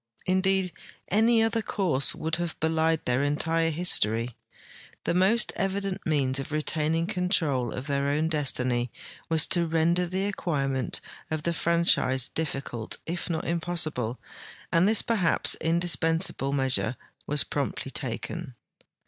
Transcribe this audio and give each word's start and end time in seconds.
Indeed, 0.25 0.73
any 1.09 1.43
other 1.43 1.61
course 1.61 2.15
would 2.15 2.37
have 2.37 2.59
belied 2.59 3.05
their 3.05 3.21
entire 3.21 3.69
history. 3.69 4.35
The 5.03 5.13
most 5.13 5.53
evident 5.55 6.07
means 6.07 6.39
of 6.39 6.51
retaining 6.51 7.05
control 7.05 7.71
of 7.71 7.85
their 7.85 8.07
own 8.07 8.27
destiny 8.27 8.91
was 9.29 9.45
to 9.45 9.67
render 9.67 10.07
the 10.07 10.25
acquirement 10.25 11.01
of 11.29 11.43
the 11.43 11.53
franchise 11.53 12.29
difficult 12.29 12.97
if 13.05 13.29
not 13.29 13.45
impossible, 13.45 14.19
and 14.71 14.87
this 14.89 15.03
perhaps 15.03 15.53
indispensable 15.61 16.51
measure 16.51 16.95
was 17.27 17.43
promptly 17.43 17.91
taken. 17.91 18.55